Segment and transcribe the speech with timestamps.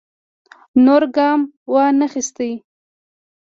[0.85, 1.39] نور ګام
[1.71, 2.37] وانه خیست.